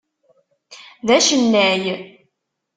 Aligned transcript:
D 1.07 1.09
acennay. 1.17 1.83